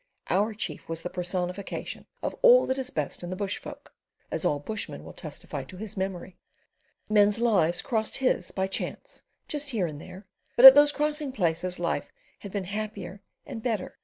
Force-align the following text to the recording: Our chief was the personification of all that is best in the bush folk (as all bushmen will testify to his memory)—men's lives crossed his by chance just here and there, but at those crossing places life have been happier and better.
Our 0.31 0.55
chief 0.55 0.89
was 0.89 1.03
the 1.03 1.11
personification 1.11 2.07
of 2.23 2.33
all 2.41 2.65
that 2.65 2.79
is 2.79 2.89
best 2.89 3.21
in 3.21 3.29
the 3.29 3.35
bush 3.35 3.59
folk 3.59 3.93
(as 4.31 4.43
all 4.43 4.57
bushmen 4.57 5.03
will 5.03 5.13
testify 5.13 5.63
to 5.65 5.77
his 5.77 5.95
memory)—men's 5.95 7.37
lives 7.37 7.83
crossed 7.83 8.17
his 8.17 8.49
by 8.49 8.65
chance 8.65 9.21
just 9.47 9.69
here 9.69 9.85
and 9.85 10.01
there, 10.01 10.25
but 10.55 10.65
at 10.65 10.73
those 10.73 10.91
crossing 10.91 11.31
places 11.31 11.77
life 11.77 12.11
have 12.39 12.51
been 12.51 12.63
happier 12.63 13.21
and 13.45 13.61
better. 13.61 13.99